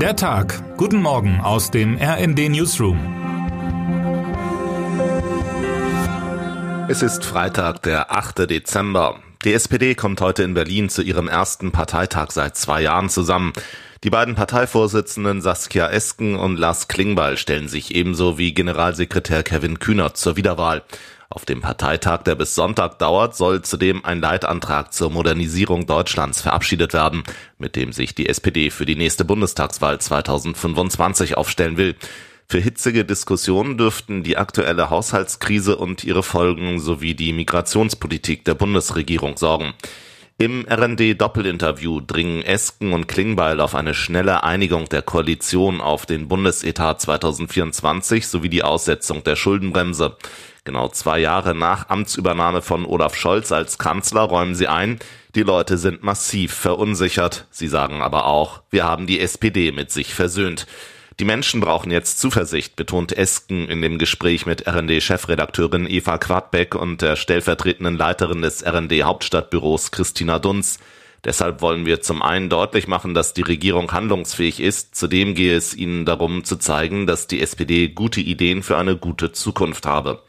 Der 0.00 0.14
Tag. 0.14 0.76
Guten 0.76 1.00
Morgen 1.00 1.40
aus 1.40 1.70
dem 1.70 1.96
RND 1.96 2.50
Newsroom. 2.50 2.98
Es 6.88 7.00
ist 7.00 7.24
Freitag, 7.24 7.82
der 7.82 8.12
8. 8.14 8.50
Dezember. 8.50 9.20
Die 9.46 9.54
SPD 9.54 9.94
kommt 9.94 10.20
heute 10.20 10.42
in 10.42 10.52
Berlin 10.52 10.90
zu 10.90 11.00
ihrem 11.00 11.28
ersten 11.28 11.72
Parteitag 11.72 12.30
seit 12.30 12.58
zwei 12.58 12.82
Jahren 12.82 13.08
zusammen. 13.08 13.54
Die 14.04 14.10
beiden 14.10 14.34
Parteivorsitzenden 14.34 15.40
Saskia 15.40 15.88
Esken 15.88 16.36
und 16.36 16.58
Lars 16.58 16.88
Klingbeil 16.88 17.38
stellen 17.38 17.66
sich 17.66 17.94
ebenso 17.94 18.36
wie 18.36 18.52
Generalsekretär 18.52 19.42
Kevin 19.42 19.78
Kühnert 19.78 20.18
zur 20.18 20.36
Wiederwahl. 20.36 20.82
Auf 21.28 21.44
dem 21.44 21.60
Parteitag, 21.60 22.22
der 22.22 22.36
bis 22.36 22.54
Sonntag 22.54 22.98
dauert, 22.98 23.36
soll 23.36 23.62
zudem 23.62 24.04
ein 24.04 24.20
Leitantrag 24.20 24.92
zur 24.92 25.10
Modernisierung 25.10 25.86
Deutschlands 25.86 26.40
verabschiedet 26.40 26.92
werden, 26.92 27.24
mit 27.58 27.74
dem 27.74 27.92
sich 27.92 28.14
die 28.14 28.28
SPD 28.28 28.70
für 28.70 28.86
die 28.86 28.94
nächste 28.94 29.24
Bundestagswahl 29.24 30.00
2025 30.00 31.36
aufstellen 31.36 31.76
will. 31.76 31.96
Für 32.48 32.60
hitzige 32.60 33.04
Diskussionen 33.04 33.76
dürften 33.76 34.22
die 34.22 34.36
aktuelle 34.36 34.88
Haushaltskrise 34.88 35.76
und 35.76 36.04
ihre 36.04 36.22
Folgen 36.22 36.78
sowie 36.78 37.14
die 37.14 37.32
Migrationspolitik 37.32 38.44
der 38.44 38.54
Bundesregierung 38.54 39.36
sorgen. 39.36 39.74
Im 40.38 40.64
RND-Doppelinterview 40.68 42.02
dringen 42.02 42.42
Esken 42.42 42.92
und 42.92 43.08
Klingbeil 43.08 43.58
auf 43.58 43.74
eine 43.74 43.94
schnelle 43.94 44.44
Einigung 44.44 44.88
der 44.88 45.02
Koalition 45.02 45.80
auf 45.80 46.06
den 46.06 46.28
Bundesetat 46.28 47.00
2024 47.00 48.28
sowie 48.28 48.50
die 48.50 48.62
Aussetzung 48.62 49.24
der 49.24 49.34
Schuldenbremse. 49.34 50.16
Genau 50.66 50.88
zwei 50.88 51.20
Jahre 51.20 51.54
nach 51.54 51.90
Amtsübernahme 51.90 52.60
von 52.60 52.84
Olaf 52.86 53.14
Scholz 53.14 53.52
als 53.52 53.78
Kanzler 53.78 54.22
räumen 54.22 54.56
sie 54.56 54.66
ein, 54.66 54.98
die 55.36 55.44
Leute 55.44 55.78
sind 55.78 56.02
massiv 56.02 56.52
verunsichert. 56.52 57.46
Sie 57.52 57.68
sagen 57.68 58.02
aber 58.02 58.26
auch, 58.26 58.62
wir 58.70 58.82
haben 58.82 59.06
die 59.06 59.20
SPD 59.20 59.70
mit 59.70 59.92
sich 59.92 60.12
versöhnt. 60.12 60.66
Die 61.20 61.24
Menschen 61.24 61.60
brauchen 61.60 61.92
jetzt 61.92 62.18
Zuversicht, 62.18 62.74
betont 62.74 63.16
Esken 63.16 63.68
in 63.68 63.80
dem 63.80 63.98
Gespräch 63.98 64.44
mit 64.44 64.66
RND-Chefredakteurin 64.66 65.88
Eva 65.88 66.18
Quadbeck 66.18 66.74
und 66.74 67.00
der 67.00 67.14
stellvertretenden 67.14 67.96
Leiterin 67.96 68.42
des 68.42 68.66
RND-Hauptstadtbüros 68.66 69.92
Christina 69.92 70.40
Dunz. 70.40 70.80
Deshalb 71.24 71.60
wollen 71.62 71.86
wir 71.86 72.00
zum 72.00 72.22
einen 72.22 72.48
deutlich 72.48 72.88
machen, 72.88 73.14
dass 73.14 73.34
die 73.34 73.42
Regierung 73.42 73.92
handlungsfähig 73.92 74.58
ist. 74.58 74.96
Zudem 74.96 75.36
gehe 75.36 75.56
es 75.56 75.74
ihnen 75.74 76.06
darum 76.06 76.42
zu 76.42 76.56
zeigen, 76.56 77.06
dass 77.06 77.28
die 77.28 77.40
SPD 77.40 77.86
gute 77.86 78.20
Ideen 78.20 78.64
für 78.64 78.76
eine 78.76 78.96
gute 78.96 79.30
Zukunft 79.30 79.86
habe. 79.86 80.22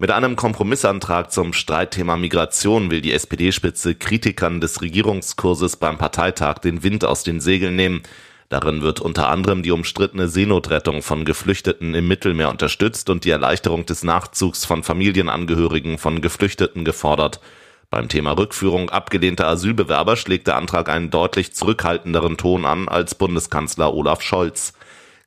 Mit 0.00 0.12
einem 0.12 0.36
Kompromissantrag 0.36 1.32
zum 1.32 1.52
Streitthema 1.52 2.16
Migration 2.16 2.88
will 2.88 3.00
die 3.00 3.12
SPD-Spitze 3.12 3.96
Kritikern 3.96 4.60
des 4.60 4.80
Regierungskurses 4.80 5.74
beim 5.74 5.98
Parteitag 5.98 6.58
den 6.58 6.84
Wind 6.84 7.04
aus 7.04 7.24
den 7.24 7.40
Segeln 7.40 7.74
nehmen. 7.74 8.04
Darin 8.48 8.80
wird 8.80 9.00
unter 9.00 9.28
anderem 9.28 9.64
die 9.64 9.72
umstrittene 9.72 10.28
Seenotrettung 10.28 11.02
von 11.02 11.24
Geflüchteten 11.24 11.96
im 11.96 12.06
Mittelmeer 12.06 12.48
unterstützt 12.48 13.10
und 13.10 13.24
die 13.24 13.30
Erleichterung 13.30 13.86
des 13.86 14.04
Nachzugs 14.04 14.64
von 14.64 14.84
Familienangehörigen 14.84 15.98
von 15.98 16.20
Geflüchteten 16.20 16.84
gefordert. 16.84 17.40
Beim 17.90 18.08
Thema 18.08 18.38
Rückführung 18.38 18.90
abgelehnter 18.90 19.48
Asylbewerber 19.48 20.14
schlägt 20.16 20.46
der 20.46 20.58
Antrag 20.58 20.90
einen 20.90 21.10
deutlich 21.10 21.54
zurückhaltenderen 21.54 22.36
Ton 22.36 22.66
an 22.66 22.86
als 22.86 23.16
Bundeskanzler 23.16 23.92
Olaf 23.92 24.22
Scholz. 24.22 24.74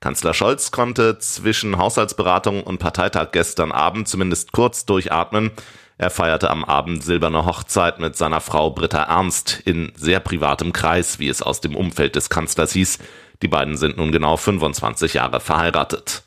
Kanzler 0.02 0.34
Scholz 0.34 0.72
konnte 0.72 1.20
zwischen 1.20 1.78
Haushaltsberatung 1.78 2.64
und 2.64 2.80
Parteitag 2.80 3.32
gestern 3.32 3.72
Abend 3.72 4.08
zumindest 4.08 4.52
kurz 4.52 4.84
durchatmen. 4.86 5.52
Er 6.00 6.10
feierte 6.10 6.50
am 6.50 6.66
Abend 6.66 7.04
silberne 7.04 7.46
Hochzeit 7.46 8.00
mit 8.00 8.18
seiner 8.18 8.42
Frau 8.42 8.72
Britta 8.72 9.04
Ernst 9.04 9.62
in 9.64 9.92
sehr 9.96 10.20
privatem 10.20 10.74
Kreis, 10.74 11.20
wie 11.20 11.30
es 11.30 11.44
aus 11.44 11.62
dem 11.62 11.76
Umfeld 11.76 12.16
des 12.16 12.32
Kanzlers 12.32 12.74
hieß. 12.74 12.98
Die 13.44 13.48
beiden 13.48 13.78
sind 13.78 13.98
nun 13.98 14.12
genau 14.12 14.38
25 14.38 15.14
Jahre 15.14 15.40
verheiratet. 15.40 16.24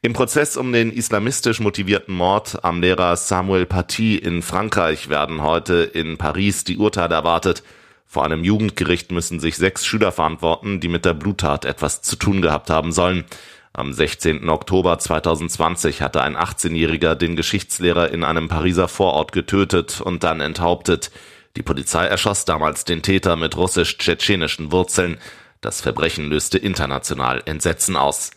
Im 0.00 0.12
Prozess 0.12 0.56
um 0.56 0.72
den 0.72 0.92
islamistisch 0.92 1.58
motivierten 1.58 2.14
Mord 2.14 2.64
am 2.64 2.80
Lehrer 2.80 3.16
Samuel 3.16 3.66
Paty 3.66 4.16
in 4.16 4.42
Frankreich 4.42 5.08
werden 5.08 5.42
heute 5.42 5.82
in 5.82 6.18
Paris 6.18 6.62
die 6.62 6.76
Urteile 6.76 7.16
erwartet. 7.16 7.64
Vor 8.12 8.26
einem 8.26 8.44
Jugendgericht 8.44 9.10
müssen 9.10 9.40
sich 9.40 9.56
sechs 9.56 9.86
Schüler 9.86 10.12
verantworten, 10.12 10.80
die 10.80 10.88
mit 10.88 11.06
der 11.06 11.14
Bluttat 11.14 11.64
etwas 11.64 12.02
zu 12.02 12.16
tun 12.16 12.42
gehabt 12.42 12.68
haben 12.68 12.92
sollen. 12.92 13.24
Am 13.72 13.94
16. 13.94 14.50
Oktober 14.50 14.98
2020 14.98 16.02
hatte 16.02 16.20
ein 16.20 16.36
18-Jähriger 16.36 17.14
den 17.14 17.36
Geschichtslehrer 17.36 18.10
in 18.10 18.22
einem 18.22 18.48
Pariser 18.48 18.88
Vorort 18.88 19.32
getötet 19.32 20.02
und 20.02 20.24
dann 20.24 20.42
enthauptet. 20.42 21.10
Die 21.56 21.62
Polizei 21.62 22.04
erschoss 22.04 22.44
damals 22.44 22.84
den 22.84 23.00
Täter 23.00 23.36
mit 23.36 23.56
russisch-tschetschenischen 23.56 24.72
Wurzeln. 24.72 25.16
Das 25.62 25.80
Verbrechen 25.80 26.28
löste 26.28 26.58
international 26.58 27.40
Entsetzen 27.46 27.96
aus. 27.96 28.32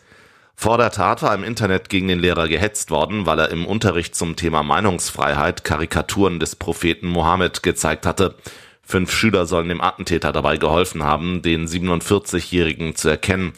Vor 0.54 0.78
der 0.78 0.90
Tat 0.90 1.22
war 1.22 1.34
im 1.34 1.44
Internet 1.44 1.90
gegen 1.90 2.08
den 2.08 2.20
Lehrer 2.20 2.48
gehetzt 2.48 2.90
worden, 2.90 3.26
weil 3.26 3.38
er 3.40 3.50
im 3.50 3.66
Unterricht 3.66 4.14
zum 4.14 4.36
Thema 4.36 4.62
Meinungsfreiheit 4.62 5.64
Karikaturen 5.64 6.40
des 6.40 6.56
Propheten 6.56 7.08
Mohammed 7.08 7.62
gezeigt 7.62 8.06
hatte. 8.06 8.36
Fünf 8.88 9.12
Schüler 9.12 9.46
sollen 9.46 9.68
dem 9.68 9.80
Attentäter 9.80 10.30
dabei 10.30 10.58
geholfen 10.58 11.02
haben, 11.02 11.42
den 11.42 11.66
47-Jährigen 11.66 12.94
zu 12.94 13.08
erkennen. 13.08 13.52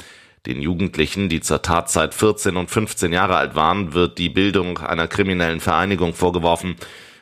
Den 0.47 0.62
Jugendlichen, 0.62 1.28
die 1.28 1.43
zur 1.43 1.61
Tatzeit 1.61 2.15
14 2.15 2.56
und 2.56 2.71
15 2.71 3.12
Jahre 3.12 3.37
alt 3.37 3.55
waren, 3.55 3.93
wird 3.93 4.16
die 4.16 4.31
Bildung 4.31 4.78
einer 4.78 5.06
kriminellen 5.06 5.61
Vereinigung 5.61 6.15
vorgeworfen. 6.15 6.77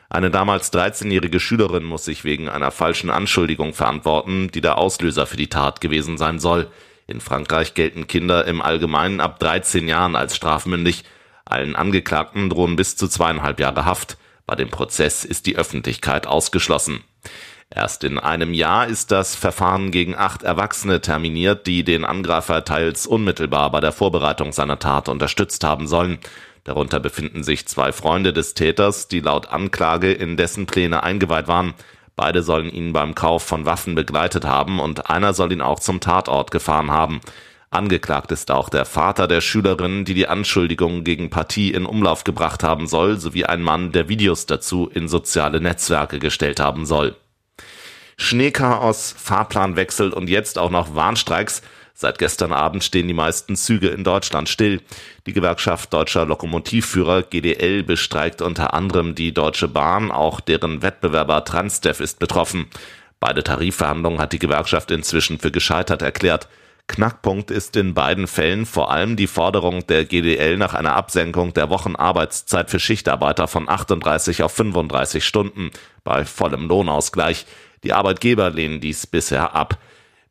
Eine 0.09 0.31
damals 0.31 0.71
13-jährige 0.71 1.41
Schülerin 1.41 1.83
muss 1.83 2.05
sich 2.05 2.23
wegen 2.23 2.47
einer 2.47 2.71
falschen 2.71 3.09
Anschuldigung 3.09 3.73
verantworten, 3.73 4.49
die 4.53 4.61
der 4.61 4.77
Auslöser 4.77 5.25
für 5.25 5.35
die 5.35 5.49
Tat 5.49 5.81
gewesen 5.81 6.17
sein 6.17 6.39
soll. 6.39 6.71
In 7.07 7.19
Frankreich 7.19 7.73
gelten 7.73 8.07
Kinder 8.07 8.45
im 8.45 8.61
Allgemeinen 8.61 9.19
ab 9.19 9.37
13 9.41 9.85
Jahren 9.85 10.15
als 10.15 10.33
strafmündig. 10.33 11.03
Allen 11.43 11.75
Angeklagten 11.75 12.49
drohen 12.49 12.77
bis 12.77 12.95
zu 12.95 13.09
zweieinhalb 13.09 13.59
Jahre 13.59 13.83
Haft. 13.83 14.17
Bei 14.45 14.55
dem 14.55 14.69
Prozess 14.69 15.25
ist 15.25 15.45
die 15.45 15.57
Öffentlichkeit 15.57 16.25
ausgeschlossen. 16.25 17.03
Erst 17.69 18.05
in 18.05 18.17
einem 18.17 18.53
Jahr 18.53 18.87
ist 18.87 19.11
das 19.11 19.35
Verfahren 19.35 19.91
gegen 19.91 20.15
acht 20.15 20.43
Erwachsene 20.43 21.01
terminiert, 21.01 21.67
die 21.67 21.83
den 21.83 22.05
Angreifer 22.05 22.63
teils 22.63 23.05
unmittelbar 23.05 23.71
bei 23.71 23.81
der 23.81 23.91
Vorbereitung 23.91 24.53
seiner 24.53 24.79
Tat 24.79 25.09
unterstützt 25.09 25.65
haben 25.65 25.85
sollen. 25.85 26.17
Darunter 26.63 26.99
befinden 26.99 27.43
sich 27.43 27.67
zwei 27.67 27.91
Freunde 27.91 28.31
des 28.31 28.53
Täters, 28.53 29.09
die 29.09 29.19
laut 29.19 29.47
Anklage 29.47 30.13
in 30.13 30.37
dessen 30.37 30.65
Pläne 30.65 31.03
eingeweiht 31.03 31.47
waren. 31.47 31.73
Beide 32.15 32.41
sollen 32.41 32.69
ihn 32.69 32.93
beim 32.93 33.15
Kauf 33.15 33.43
von 33.43 33.65
Waffen 33.65 33.95
begleitet 33.95 34.45
haben 34.45 34.79
und 34.79 35.09
einer 35.09 35.33
soll 35.33 35.51
ihn 35.51 35.61
auch 35.61 35.79
zum 35.79 35.99
Tatort 35.99 36.51
gefahren 36.51 36.89
haben. 36.89 37.21
Angeklagt 37.69 38.31
ist 38.31 38.49
auch 38.49 38.69
der 38.69 38.85
Vater 38.85 39.27
der 39.27 39.41
Schülerin, 39.41 40.05
die 40.05 40.13
die 40.13 40.27
Anschuldigungen 40.27 41.03
gegen 41.03 41.29
Partie 41.29 41.71
in 41.73 41.85
Umlauf 41.85 42.23
gebracht 42.23 42.63
haben 42.63 42.87
soll, 42.87 43.19
sowie 43.19 43.45
ein 43.45 43.61
Mann, 43.61 43.91
der 43.91 44.07
Videos 44.07 44.45
dazu 44.45 44.89
in 44.91 45.09
soziale 45.09 45.59
Netzwerke 45.59 46.19
gestellt 46.19 46.61
haben 46.61 46.85
soll. 46.85 47.17
Schneechaos, 48.17 49.15
Fahrplanwechsel 49.17 50.11
und 50.11 50.27
jetzt 50.29 50.57
auch 50.57 50.71
noch 50.71 50.95
Warnstreiks. 50.95 51.61
Seit 51.93 52.19
gestern 52.19 52.51
Abend 52.51 52.83
stehen 52.83 53.07
die 53.07 53.13
meisten 53.13 53.55
Züge 53.55 53.87
in 53.87 54.03
Deutschland 54.03 54.49
still. 54.49 54.81
Die 55.25 55.33
Gewerkschaft 55.33 55.93
Deutscher 55.93 56.25
Lokomotivführer 56.25 57.23
GDL 57.23 57.83
bestreikt 57.83 58.41
unter 58.41 58.73
anderem 58.73 59.15
die 59.15 59.33
Deutsche 59.33 59.67
Bahn, 59.67 60.11
auch 60.11 60.39
deren 60.39 60.81
Wettbewerber 60.81 61.45
Transdev 61.45 61.99
ist 62.03 62.19
betroffen. 62.19 62.67
Beide 63.19 63.43
Tarifverhandlungen 63.43 64.19
hat 64.19 64.33
die 64.33 64.39
Gewerkschaft 64.39 64.91
inzwischen 64.91 65.39
für 65.39 65.51
gescheitert 65.51 66.01
erklärt. 66.01 66.47
Knackpunkt 66.87 67.51
ist 67.51 67.75
in 67.75 67.93
beiden 67.93 68.27
Fällen 68.27 68.65
vor 68.65 68.91
allem 68.91 69.15
die 69.15 69.27
Forderung 69.27 69.85
der 69.87 70.05
GDL 70.05 70.57
nach 70.57 70.73
einer 70.73 70.95
Absenkung 70.95 71.53
der 71.53 71.69
Wochenarbeitszeit 71.69 72.69
für 72.69 72.79
Schichtarbeiter 72.79 73.47
von 73.47 73.67
38 73.67 74.43
auf 74.43 74.53
35 74.53 75.25
Stunden 75.25 75.71
bei 76.03 76.25
vollem 76.25 76.67
Lohnausgleich. 76.67 77.45
Die 77.83 77.93
Arbeitgeber 77.93 78.49
lehnen 78.49 78.79
dies 78.79 79.07
bisher 79.07 79.55
ab. 79.55 79.77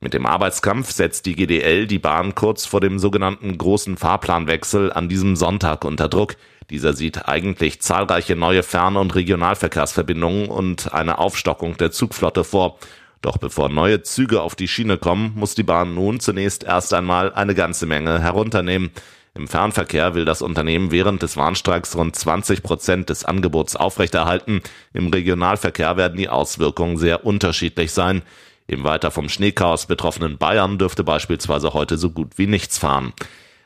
Mit 0.00 0.12
dem 0.14 0.26
Arbeitskampf 0.26 0.92
setzt 0.92 1.26
die 1.26 1.34
GDL 1.34 1.86
die 1.86 1.98
Bahn 1.98 2.34
kurz 2.34 2.66
vor 2.66 2.80
dem 2.80 2.98
sogenannten 2.98 3.56
großen 3.56 3.96
Fahrplanwechsel 3.96 4.92
an 4.92 5.08
diesem 5.08 5.36
Sonntag 5.36 5.84
unter 5.84 6.08
Druck. 6.08 6.36
Dieser 6.68 6.92
sieht 6.92 7.28
eigentlich 7.28 7.80
zahlreiche 7.80 8.36
neue 8.36 8.62
Fern- 8.62 8.96
und 8.96 9.14
Regionalverkehrsverbindungen 9.14 10.48
und 10.48 10.92
eine 10.92 11.18
Aufstockung 11.18 11.76
der 11.76 11.92
Zugflotte 11.92 12.44
vor. 12.44 12.78
Doch 13.22 13.38
bevor 13.38 13.68
neue 13.68 14.02
Züge 14.02 14.42
auf 14.42 14.54
die 14.54 14.68
Schiene 14.68 14.98
kommen, 14.98 15.32
muss 15.34 15.54
die 15.54 15.62
Bahn 15.62 15.94
nun 15.94 16.20
zunächst 16.20 16.64
erst 16.64 16.92
einmal 16.92 17.32
eine 17.32 17.54
ganze 17.54 17.86
Menge 17.86 18.20
herunternehmen. 18.20 18.90
Im 19.36 19.48
Fernverkehr 19.48 20.14
will 20.14 20.24
das 20.24 20.40
Unternehmen 20.40 20.90
während 20.90 21.22
des 21.22 21.36
Warnstreiks 21.36 21.94
rund 21.94 22.16
20 22.16 22.62
Prozent 22.62 23.10
des 23.10 23.26
Angebots 23.26 23.76
aufrechterhalten. 23.76 24.62
Im 24.94 25.08
Regionalverkehr 25.08 25.98
werden 25.98 26.16
die 26.16 26.30
Auswirkungen 26.30 26.96
sehr 26.96 27.26
unterschiedlich 27.26 27.92
sein. 27.92 28.22
Im 28.66 28.82
weiter 28.82 29.10
vom 29.10 29.28
Schneechaos 29.28 29.84
betroffenen 29.84 30.38
Bayern 30.38 30.78
dürfte 30.78 31.04
beispielsweise 31.04 31.74
heute 31.74 31.98
so 31.98 32.10
gut 32.10 32.38
wie 32.38 32.46
nichts 32.46 32.78
fahren. 32.78 33.12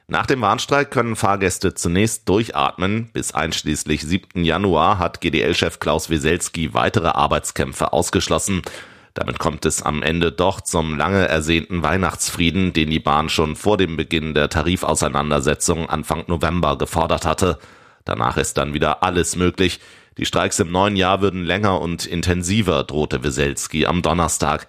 Nach 0.08 0.26
dem 0.26 0.40
Warnstreik 0.40 0.90
können 0.90 1.14
Fahrgäste 1.14 1.72
zunächst 1.72 2.28
durchatmen. 2.28 3.08
Bis 3.12 3.32
einschließlich 3.32 4.02
7. 4.02 4.44
Januar 4.44 4.98
hat 4.98 5.20
GDL-Chef 5.20 5.78
Klaus 5.78 6.10
Weselski 6.10 6.74
weitere 6.74 7.10
Arbeitskämpfe 7.10 7.92
ausgeschlossen. 7.92 8.62
Damit 9.20 9.38
kommt 9.38 9.66
es 9.66 9.82
am 9.82 10.02
Ende 10.02 10.32
doch 10.32 10.62
zum 10.62 10.96
lange 10.96 11.28
ersehnten 11.28 11.82
Weihnachtsfrieden, 11.82 12.72
den 12.72 12.88
die 12.88 13.00
Bahn 13.00 13.28
schon 13.28 13.54
vor 13.54 13.76
dem 13.76 13.98
Beginn 13.98 14.32
der 14.32 14.48
Tarifauseinandersetzung 14.48 15.90
Anfang 15.90 16.24
November 16.26 16.78
gefordert 16.78 17.26
hatte. 17.26 17.58
Danach 18.06 18.38
ist 18.38 18.56
dann 18.56 18.72
wieder 18.72 19.02
alles 19.02 19.36
möglich. 19.36 19.78
Die 20.16 20.24
Streiks 20.24 20.58
im 20.58 20.72
neuen 20.72 20.96
Jahr 20.96 21.20
würden 21.20 21.44
länger 21.44 21.82
und 21.82 22.06
intensiver, 22.06 22.82
drohte 22.82 23.22
Weselski 23.22 23.84
am 23.84 24.00
Donnerstag. 24.00 24.68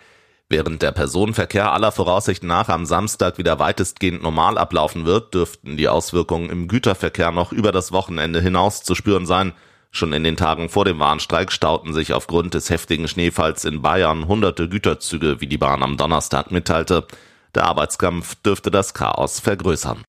Während 0.50 0.82
der 0.82 0.92
Personenverkehr 0.92 1.72
aller 1.72 1.94
Voraussicht 1.94 2.44
nach 2.44 2.68
am 2.68 2.86
Samstag 2.86 3.38
wieder 3.38 3.58
weitestgehend 3.58 4.22
normal 4.22 4.58
ablaufen 4.58 5.06
wird, 5.06 5.34
dürften 5.34 5.78
die 5.78 5.88
Auswirkungen 5.88 6.50
im 6.50 6.68
Güterverkehr 6.68 7.32
noch 7.32 7.54
über 7.54 7.72
das 7.72 7.94
Wochenende 7.94 8.42
hinaus 8.42 8.84
zu 8.84 8.96
spüren 8.96 9.26
sein. 9.26 9.54
Schon 9.94 10.14
in 10.14 10.24
den 10.24 10.38
Tagen 10.38 10.70
vor 10.70 10.86
dem 10.86 11.00
Warnstreik 11.00 11.52
stauten 11.52 11.94
sich 11.94 12.14
aufgrund 12.14 12.54
des 12.54 12.70
heftigen 12.70 13.10
Schneefalls 13.10 13.66
in 13.66 13.82
Bayern 13.82 14.28
hunderte 14.28 14.70
Güterzüge, 14.70 15.42
wie 15.42 15.48
die 15.48 15.58
Bahn 15.58 15.84
am 15.84 15.98
Donnerstag 15.98 16.50
mitteilte. 16.50 17.06
Der 17.54 17.66
Arbeitskampf 17.66 18.36
dürfte 18.36 18.72
das 18.72 18.94
Chaos 18.94 19.42
vergrößern. 19.42 20.04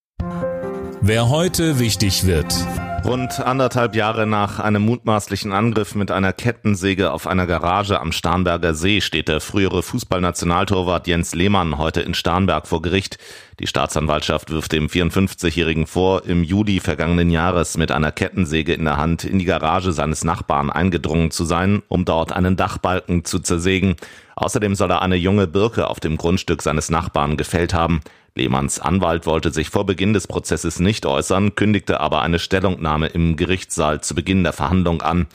Wer 1.01 1.29
heute 1.29 1.81
wichtig 1.81 2.27
wird. 2.27 2.55
Rund 3.05 3.41
anderthalb 3.41 3.97
Jahre 3.97 4.29
nach 4.29 4.61
einem 4.61 4.83
mutmaßlichen 4.83 5.53
Angriff 5.53 5.97
mit 5.97 6.13
einer 6.13 6.33
Kettensäge 6.33 7.11
auf 7.11 7.27
einer 7.27 7.49
Garage 7.49 8.01
am 8.01 8.13
Starnberger 8.13 8.75
See 8.75 9.01
steht 9.01 9.27
der 9.27 9.41
frühere 9.41 9.83
Fußballnationaltorwart 9.83 11.09
Jens 11.09 11.35
Lehmann 11.35 11.79
heute 11.79 12.01
in 12.01 12.15
Starnberg 12.15 12.69
vor 12.69 12.81
Gericht. 12.81 13.19
Die 13.59 13.67
Staatsanwaltschaft 13.67 14.51
wirft 14.51 14.71
dem 14.71 14.87
54-Jährigen 14.87 15.89
vor, 15.89 16.25
im 16.27 16.45
Juli 16.45 16.79
vergangenen 16.79 17.31
Jahres 17.31 17.77
mit 17.77 17.91
einer 17.91 18.13
Kettensäge 18.13 18.73
in 18.73 18.85
der 18.85 18.99
Hand 18.99 19.25
in 19.25 19.41
die 19.41 19.45
Garage 19.47 19.93
seines 19.93 20.23
Nachbarn 20.23 20.71
eingedrungen 20.71 21.33
zu 21.33 21.45
sein, 21.45 21.83
um 21.89 22.05
dort 22.05 22.33
einen 22.33 22.57
Dachbalken 22.57 23.25
zu 23.25 23.41
zersägen. 23.41 23.97
Außerdem 24.37 24.77
soll 24.77 24.91
er 24.91 25.03
eine 25.03 25.17
junge 25.17 25.49
Birke 25.49 25.89
auf 25.89 25.99
dem 25.99 26.17
Grundstück 26.17 26.63
seines 26.63 26.89
Nachbarn 26.89 27.37
gefällt 27.37 27.75
haben. 27.75 28.01
Lehmanns 28.35 28.81
Anwalt 28.81 29.27
wollte 29.27 29.53
sich 29.53 29.69
vor 29.69 29.85
Beginn 29.85 30.15
des 30.15 30.27
Prozesses 30.27 30.81
nicht 30.81 31.05
äußern, 31.05 31.55
kündigte 31.55 32.01
aber 32.01 32.23
eine 32.23 32.39
Stellungnahme 32.39 33.09
im 33.09 33.37
Gerichtssaal 33.37 34.01
zu 34.01 34.15
Beginn 34.15 34.43
der 34.43 34.55
Verhandlung 34.55 35.03
an. 35.03 35.27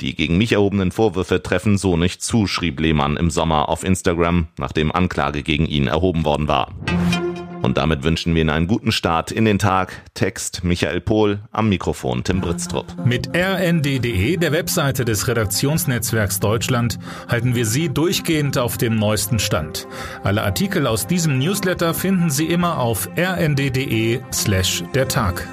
Die 0.00 0.14
gegen 0.14 0.38
mich 0.38 0.52
erhobenen 0.52 0.92
Vorwürfe 0.92 1.42
treffen 1.42 1.78
so 1.78 1.96
nicht 1.96 2.22
zu, 2.22 2.46
schrieb 2.46 2.78
Lehmann 2.78 3.16
im 3.16 3.30
Sommer 3.30 3.68
auf 3.68 3.82
Instagram, 3.82 4.48
nachdem 4.56 4.92
Anklage 4.92 5.42
gegen 5.42 5.66
ihn 5.66 5.88
erhoben 5.88 6.24
worden 6.24 6.46
war. 6.46 6.72
Und 7.64 7.78
damit 7.78 8.02
wünschen 8.02 8.34
wir 8.34 8.42
Ihnen 8.42 8.50
einen 8.50 8.66
guten 8.66 8.92
Start 8.92 9.32
in 9.32 9.46
den 9.46 9.58
Tag. 9.58 10.02
Text 10.12 10.64
Michael 10.64 11.00
Pohl, 11.00 11.40
am 11.50 11.70
Mikrofon 11.70 12.22
Tim 12.22 12.42
Britztrup. 12.42 12.84
Mit 13.06 13.34
rnd.de, 13.34 14.36
der 14.36 14.52
Webseite 14.52 15.06
des 15.06 15.28
Redaktionsnetzwerks 15.28 16.40
Deutschland, 16.40 16.98
halten 17.26 17.54
wir 17.54 17.64
Sie 17.64 17.88
durchgehend 17.88 18.58
auf 18.58 18.76
dem 18.76 18.96
neuesten 18.96 19.38
Stand. 19.38 19.88
Alle 20.22 20.42
Artikel 20.42 20.86
aus 20.86 21.06
diesem 21.06 21.38
Newsletter 21.38 21.94
finden 21.94 22.28
Sie 22.28 22.44
immer 22.44 22.78
auf 22.80 23.08
rnd.de 23.16 24.20
slash 24.30 24.84
der 24.94 25.08
Tag. 25.08 25.48